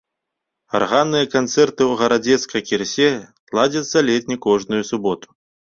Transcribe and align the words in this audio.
Арганныя 0.79 1.25
канцэрты 1.35 1.81
ў 1.91 1.99
гарадзенскай 2.01 2.61
кірсе 2.71 3.09
ладзяцца 3.61 3.97
ледзь 4.11 4.31
не 4.35 4.43
кожную 4.49 4.83
суботу. 4.95 5.27